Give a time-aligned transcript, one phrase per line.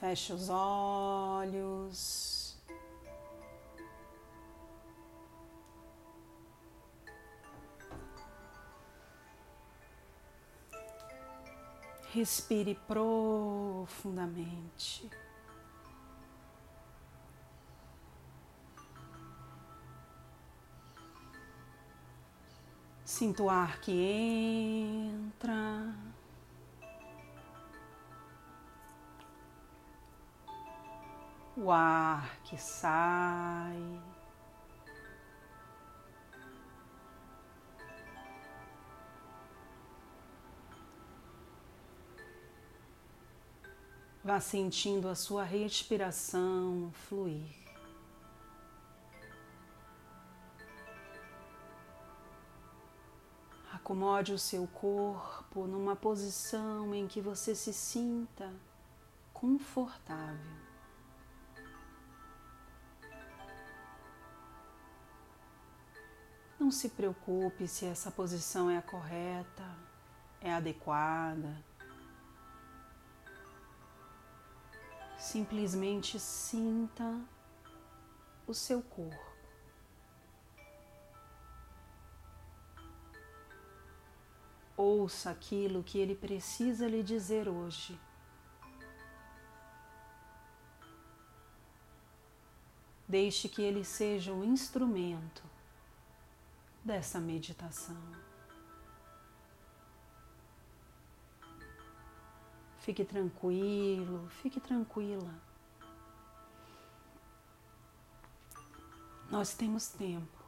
[0.00, 2.56] Feche os olhos.
[12.14, 15.10] Respire profundamente.
[23.04, 26.09] Sinto o ar que entra.
[31.62, 34.00] O ar que sai.
[44.24, 47.54] Vá sentindo a sua respiração fluir.
[53.70, 58.50] Acomode o seu corpo numa posição em que você se sinta
[59.34, 60.69] confortável.
[66.70, 69.76] Não se preocupe se essa posição é a correta,
[70.40, 71.52] é adequada.
[75.18, 77.20] Simplesmente sinta
[78.46, 79.18] o seu corpo.
[84.76, 87.98] Ouça aquilo que ele precisa lhe dizer hoje.
[93.08, 95.49] Deixe que ele seja o instrumento
[96.84, 97.96] dessa meditação.
[102.78, 105.34] Fique tranquilo, fique tranquila.
[109.30, 110.40] Nós temos tempo.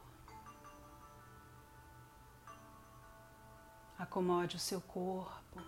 [3.97, 5.61] Acomode o seu corpo,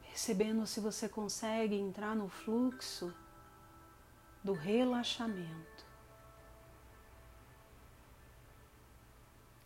[0.00, 3.14] percebendo se você consegue entrar no fluxo
[4.42, 5.77] do relaxamento,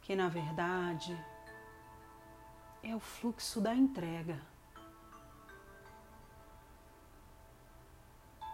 [0.03, 1.17] que na verdade
[2.83, 4.41] é o fluxo da entrega.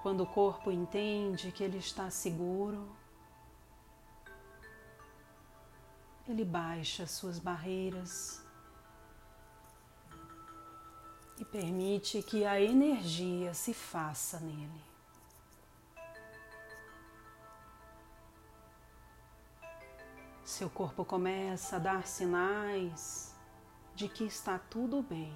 [0.03, 2.89] Quando o corpo entende que ele está seguro,
[6.29, 8.45] ele baixa suas barreiras
[11.39, 14.88] e permite que a energia se faça nele.
[20.59, 23.33] Seu corpo começa a dar sinais
[23.95, 25.33] de que está tudo bem.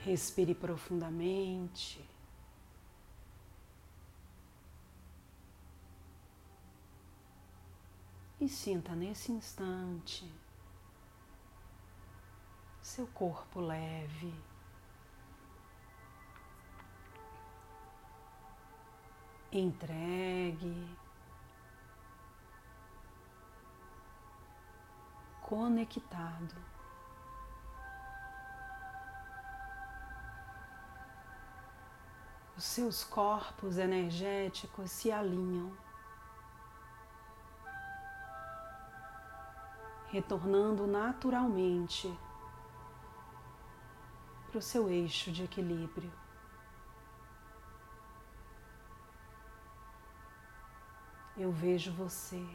[0.00, 2.06] Respire profundamente.
[8.38, 10.30] E sinta nesse instante
[12.82, 14.51] seu corpo leve.
[19.52, 20.96] Entregue,
[25.42, 26.56] conectado.
[32.56, 35.76] Os seus corpos energéticos se alinham.
[40.12, 42.14] retornando naturalmente
[44.46, 46.21] para o seu eixo de equilíbrio.
[51.36, 52.46] Eu vejo você.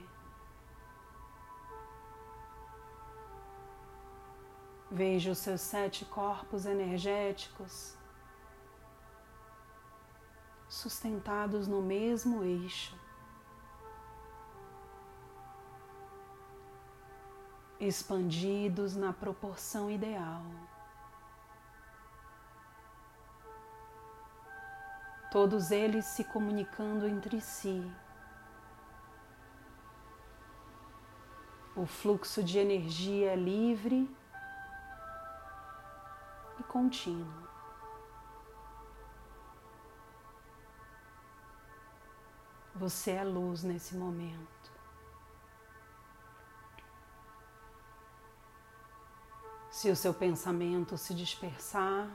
[4.89, 7.95] Vejo os seus sete corpos energéticos
[10.69, 12.97] sustentados no mesmo eixo.
[17.79, 20.41] expandidos na proporção ideal.
[25.31, 27.91] Todos eles se comunicando entre si.
[31.77, 34.09] O fluxo de energia livre
[36.59, 37.47] e contínuo.
[42.75, 44.71] Você é luz nesse momento.
[49.69, 52.09] Se o seu pensamento se dispersar,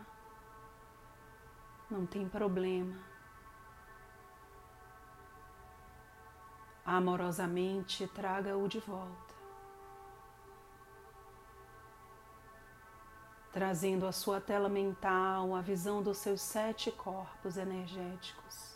[1.89, 2.99] não tem problema.
[6.85, 9.32] Amorosamente traga-o de volta,
[13.53, 18.73] trazendo à sua tela mental a visão dos seus sete corpos energéticos.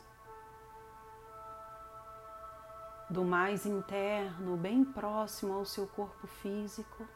[3.08, 7.06] do mais interno, bem próximo ao seu corpo físico,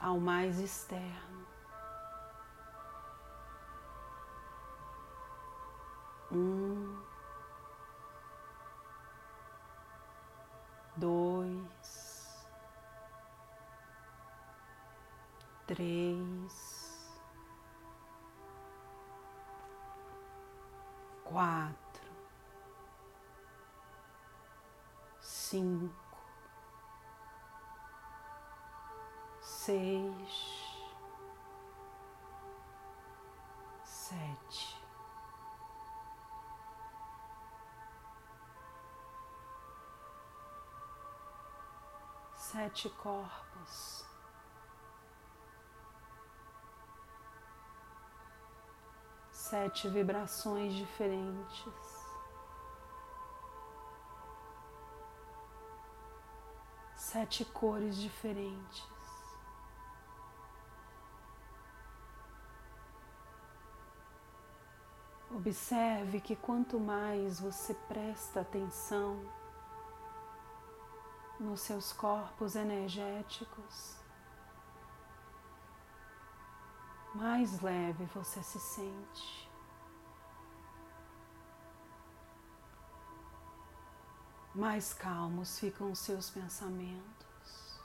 [0.00, 1.46] ao mais externo.
[6.32, 6.98] Um,
[10.96, 11.71] dois,
[15.74, 17.10] três,
[21.24, 22.12] quatro,
[25.18, 26.18] cinco,
[29.40, 30.76] seis,
[33.82, 34.82] sete.
[42.36, 44.01] Sete corpos.
[49.52, 51.62] Sete vibrações diferentes.
[56.96, 58.82] sete cores diferentes.
[65.30, 69.20] Observe que quanto mais você presta atenção
[71.38, 74.01] nos seus corpos energéticos,
[77.14, 79.52] mais leve você se sente.
[84.54, 87.80] mais calmos ficam os seus pensamentos.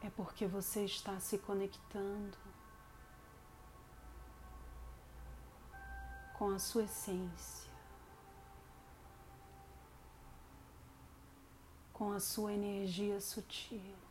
[0.00, 2.38] É porque você está se conectando
[6.34, 7.68] com a sua essência,
[11.92, 14.07] com a sua energia sutil.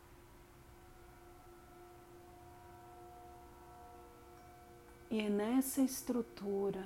[5.10, 6.86] E é nessa estrutura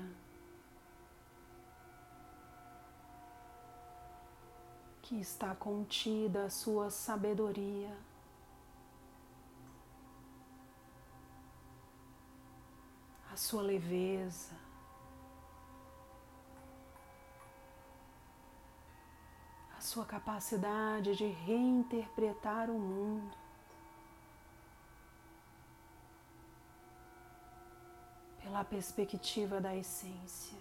[5.01, 7.97] que está contida a sua sabedoria.
[13.31, 14.56] A sua leveza,
[19.75, 23.40] a sua capacidade de reinterpretar o mundo.
[28.51, 30.57] Pela perspectiva da essência.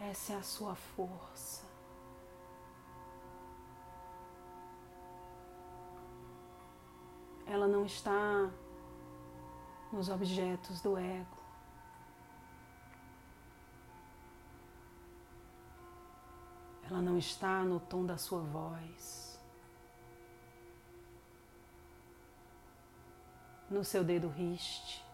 [0.00, 1.64] Essa é a sua força.
[7.46, 8.50] Ela não está
[9.92, 11.38] nos objetos do ego.
[16.90, 19.33] Ela não está no tom da sua voz,
[23.74, 25.04] no seu dedo riste.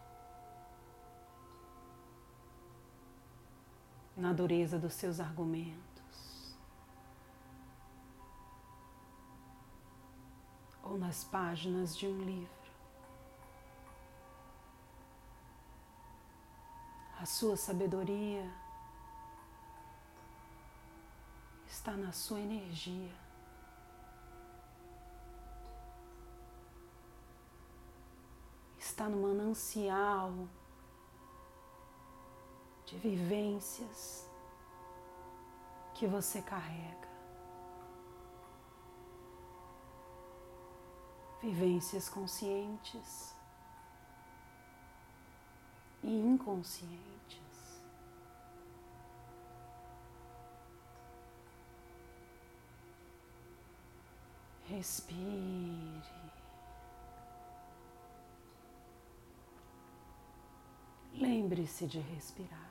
[4.20, 6.54] na dureza dos seus argumentos
[10.82, 12.70] ou nas páginas de um livro.
[17.18, 18.46] A sua sabedoria
[21.66, 23.29] está na sua energia.
[29.00, 30.30] Está no manancial
[32.84, 34.28] de vivências
[35.94, 37.08] que você carrega.
[41.40, 43.34] Vivências conscientes
[46.02, 47.00] e inconscientes.
[54.66, 56.19] Respire.
[61.14, 62.70] Lembre-se de respirar.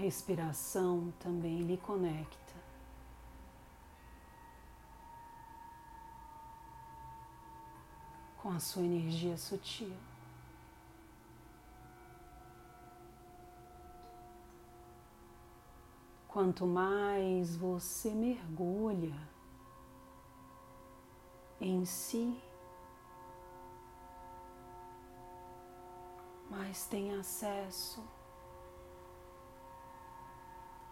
[0.00, 2.54] respiração também lhe conecta.
[8.38, 9.94] Com a sua energia sutil.
[16.26, 19.14] Quanto mais você mergulha
[21.60, 22.40] em si,
[26.48, 28.02] mais tem acesso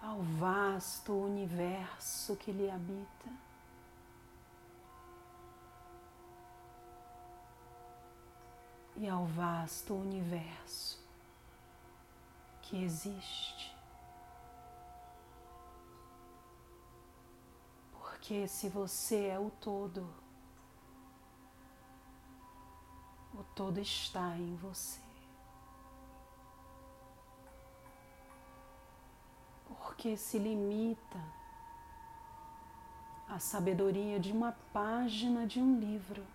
[0.00, 3.30] ao vasto universo que lhe habita.
[8.96, 11.00] E ao vasto universo
[12.62, 13.76] que existe.
[17.92, 20.08] Porque se você é o todo,
[23.38, 25.00] o todo está em você.
[29.66, 31.22] Porque se limita
[33.28, 36.26] à sabedoria de uma página de um livro.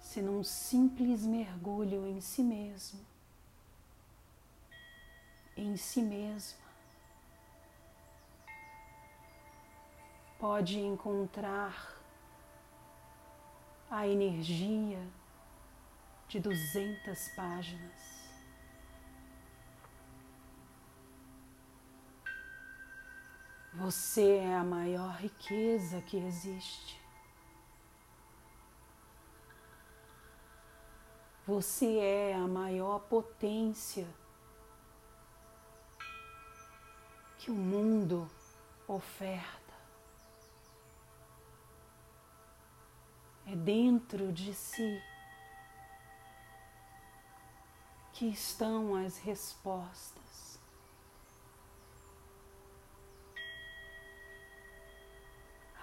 [0.00, 3.00] Se num simples mergulho em si mesmo,
[5.56, 6.64] em si mesma,
[10.38, 11.93] pode encontrar
[13.96, 15.00] a energia
[16.26, 18.24] de duzentas páginas.
[23.74, 27.00] Você é a maior riqueza que existe.
[31.46, 34.08] Você é a maior potência
[37.38, 38.28] que o mundo
[38.88, 39.63] oferta.
[43.46, 45.02] É dentro de si
[48.14, 50.58] que estão as respostas.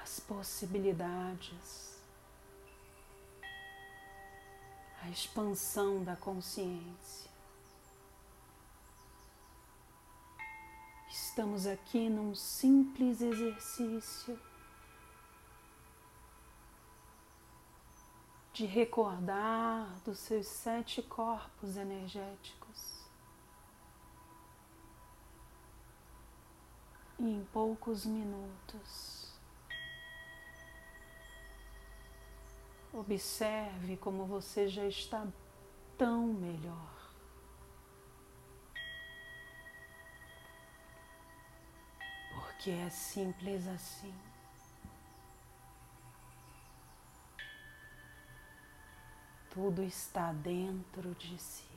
[0.02, 2.02] As possibilidades,
[5.04, 7.30] a expansão da consciência.
[11.10, 14.40] Estamos aqui num simples exercício
[18.62, 23.10] de recordar dos seus sete corpos energéticos.
[27.18, 29.34] E em poucos minutos,
[32.94, 35.26] observe como você já está
[35.98, 37.12] tão melhor.
[42.36, 44.31] Porque é simples assim.
[49.54, 51.70] Tudo está dentro de si.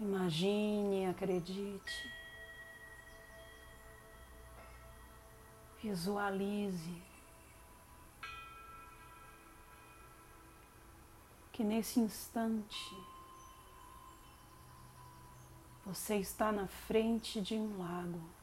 [0.00, 2.12] Imagine, acredite,
[5.80, 7.02] visualize
[11.52, 12.96] que nesse instante
[15.86, 18.41] você está na frente de um lago.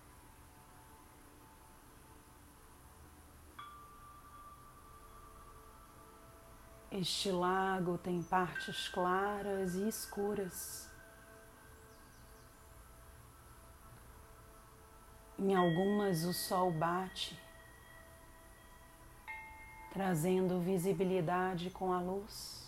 [6.91, 10.89] Este lago tem partes claras e escuras.
[15.37, 17.39] Em algumas o sol bate,
[19.93, 22.67] trazendo visibilidade com a luz.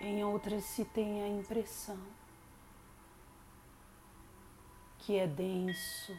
[0.00, 1.98] Em outras se tem a impressão
[4.98, 6.12] que é denso,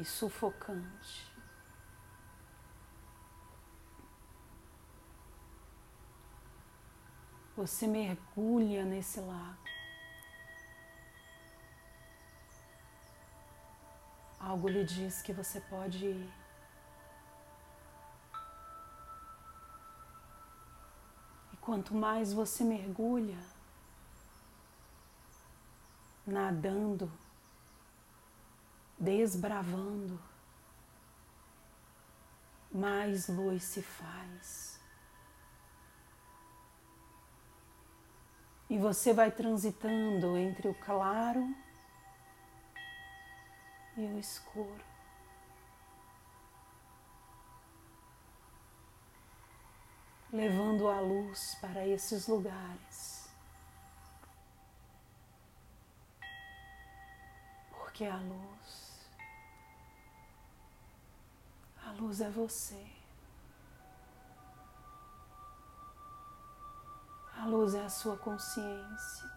[0.00, 1.30] e sufocante.
[7.54, 9.58] Você mergulha nesse lago.
[14.38, 16.32] Algo lhe diz que você pode ir.
[21.52, 23.38] E quanto mais você mergulha,
[26.26, 27.12] nadando,
[29.00, 30.20] desbravando,
[32.70, 34.78] mais luz se faz.
[38.68, 41.42] E você vai transitando entre o claro
[43.96, 44.84] e o escuro.
[50.32, 53.28] Levando a luz para esses lugares.
[57.72, 58.89] Porque a luz
[61.90, 62.86] a luz é você.
[67.36, 69.28] A luz é a sua consciência.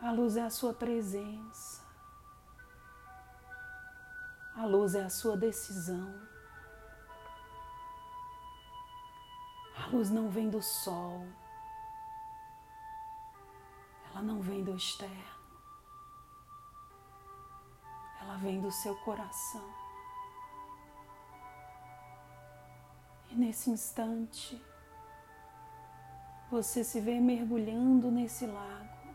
[0.00, 1.82] A luz é a sua presença.
[4.54, 6.14] A luz é a sua decisão.
[9.76, 11.26] A luz não vem do sol.
[14.10, 15.37] Ela não vem do externo
[18.38, 19.64] vem do seu coração.
[23.30, 24.60] E nesse instante,
[26.50, 29.14] você se vê mergulhando nesse lago,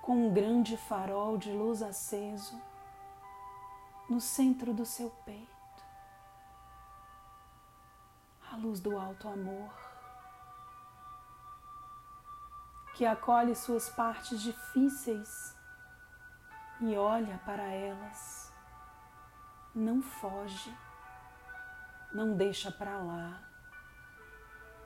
[0.00, 2.60] com um grande farol de luz aceso
[4.08, 5.52] no centro do seu peito
[8.52, 9.72] a luz do alto amor,
[12.94, 15.56] que acolhe suas partes difíceis
[16.82, 18.52] e olha para elas,
[19.72, 20.76] não foge,
[22.12, 23.40] não deixa para lá,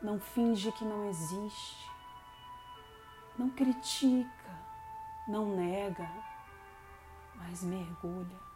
[0.02, 1.90] não finge que não existe,
[3.38, 4.28] não critica,
[5.26, 6.06] não nega,
[7.36, 8.46] mas mergulha.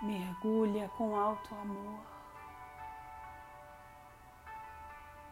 [0.00, 2.00] Mergulha com alto amor.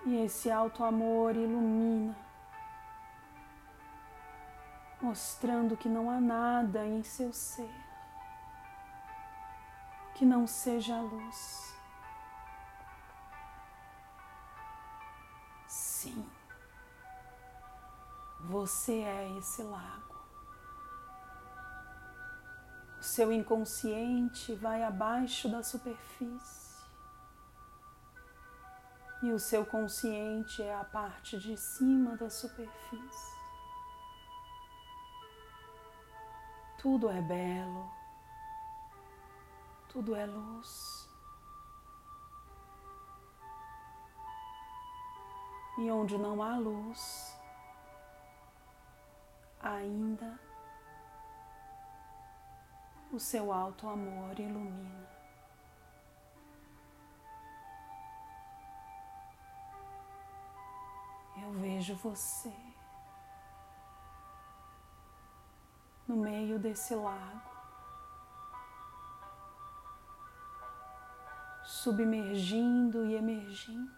[0.04, 2.27] E esse alto amor ilumina,
[5.00, 7.88] mostrando que não há nada em seu ser
[10.18, 11.72] que não seja a luz.
[15.68, 16.28] Sim,
[18.40, 20.18] você é esse lago.
[22.98, 26.82] O seu inconsciente vai abaixo da superfície
[29.22, 33.37] e o seu consciente é a parte de cima da superfície.
[36.78, 37.90] Tudo é belo,
[39.88, 41.08] tudo é luz.
[45.76, 47.36] E onde não há luz,
[49.60, 50.38] ainda
[53.12, 55.08] o seu alto amor ilumina.
[61.42, 62.67] Eu vejo você
[66.08, 67.42] no meio desse lago,
[71.62, 73.92] submergindo e emergindo,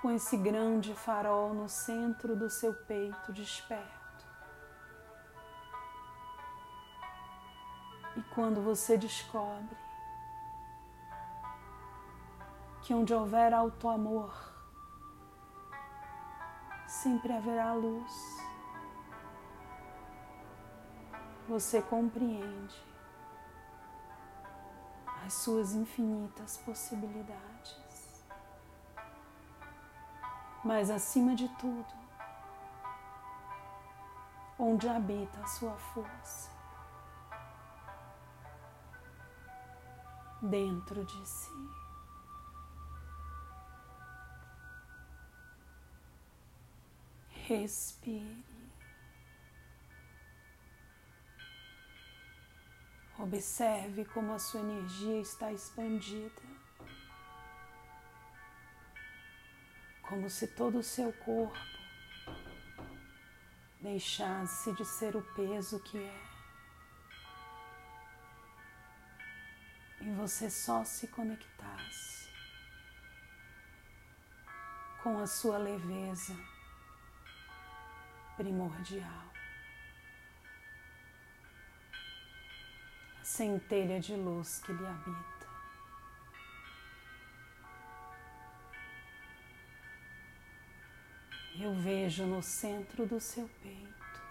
[0.00, 4.24] com esse grande farol no centro do seu peito desperto.
[8.16, 9.76] E quando você descobre
[12.80, 14.32] que onde houver alto amor,
[16.86, 18.43] sempre haverá luz
[21.48, 22.82] você compreende
[25.24, 28.24] as suas infinitas possibilidades.
[30.64, 31.94] Mas acima de tudo,
[34.58, 36.50] onde habita a sua força,
[40.42, 41.52] dentro de si.
[47.46, 48.53] Respire.
[53.24, 56.42] Observe como a sua energia está expandida,
[60.02, 61.56] como se todo o seu corpo
[63.80, 66.22] deixasse de ser o peso que é.
[70.02, 72.28] E você só se conectasse
[75.02, 76.36] com a sua leveza
[78.36, 79.33] primordial.
[83.24, 85.48] Centelha de luz que lhe habita.
[91.58, 94.22] Eu vejo no centro do seu peito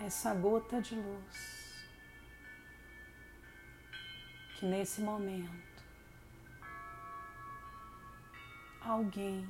[0.00, 1.86] essa gota de luz
[4.58, 5.84] que nesse momento
[8.80, 9.46] alguém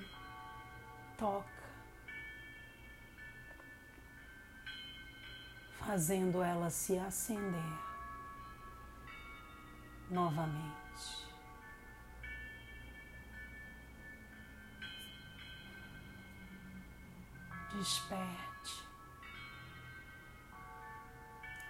[1.16, 1.60] toca
[5.90, 7.79] fazendo ela se acender
[10.09, 10.70] novamente.
[17.74, 18.88] Desperte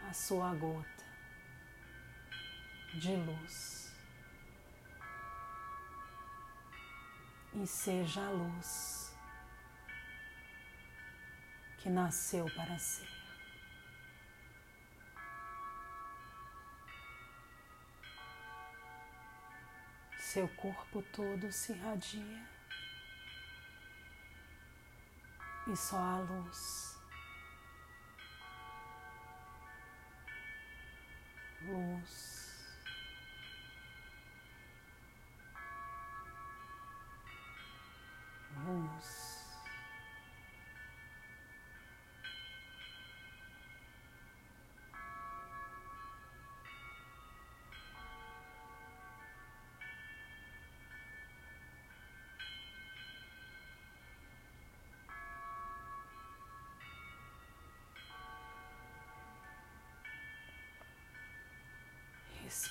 [0.07, 1.05] a sua gota
[3.01, 3.91] de luz
[7.55, 9.17] e seja a luz
[11.79, 13.20] que nasceu para ser.
[20.33, 22.47] Seu corpo todo se irradia
[25.67, 27.01] e só há luz.
[31.63, 32.55] Luz.
[38.65, 39.30] Luz.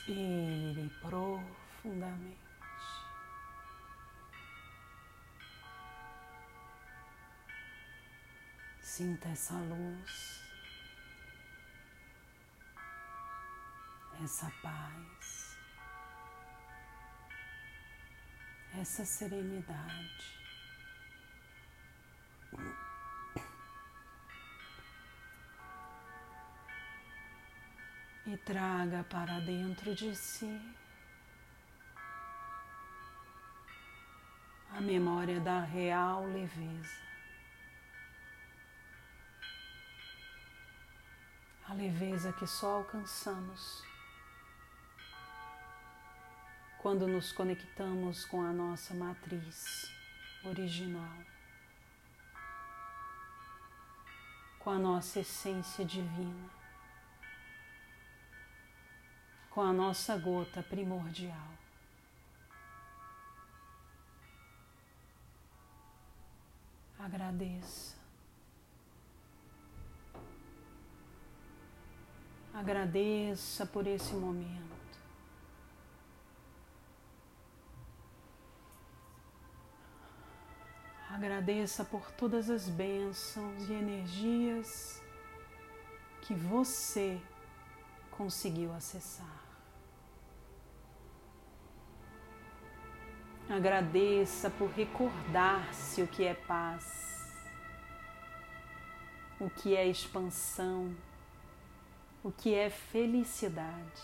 [0.09, 2.39] Inspire profundamente.
[8.81, 10.41] Sinta essa luz,
[14.23, 15.57] essa paz,
[18.73, 20.38] essa serenidade.
[28.31, 30.61] E traga para dentro de si
[34.71, 37.09] a memória da real leveza.
[41.67, 43.83] A leveza que só alcançamos
[46.77, 49.91] quando nos conectamos com a nossa matriz
[50.43, 51.17] original,
[54.59, 56.58] com a nossa essência divina.
[59.49, 61.49] Com a nossa gota primordial.
[66.97, 67.97] Agradeça.
[72.53, 74.79] Agradeça por esse momento.
[81.09, 85.01] Agradeça por todas as bênçãos e energias
[86.21, 87.19] que você
[88.19, 89.45] conseguiu acessar.
[93.49, 97.33] Agradeça por recordar-se o que é paz,
[99.39, 100.93] o que é expansão,
[102.21, 104.03] o que é felicidade.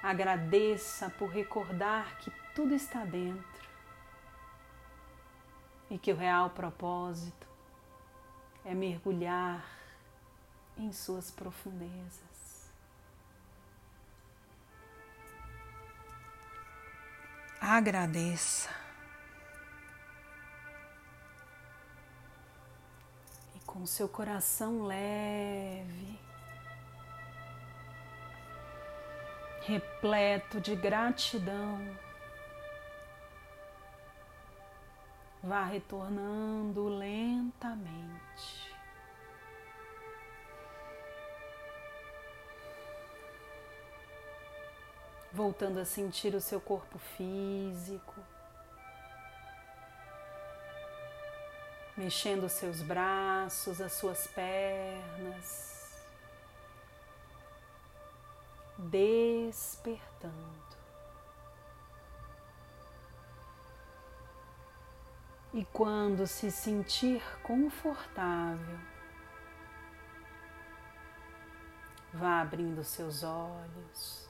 [0.00, 3.68] Agradeça por recordar que tudo está dentro
[5.90, 7.48] e que o real propósito
[8.64, 9.79] é mergulhar
[10.80, 12.70] em suas profundezas.
[17.60, 18.70] Agradeça.
[23.54, 26.18] E com seu coração leve,
[29.66, 31.78] repleto de gratidão,
[35.42, 38.69] vá retornando lentamente.
[45.32, 48.14] Voltando a sentir o seu corpo físico,
[51.96, 56.04] mexendo os seus braços, as suas pernas,
[58.78, 60.70] despertando.
[65.52, 68.78] E quando se sentir confortável,
[72.14, 74.29] vá abrindo seus olhos.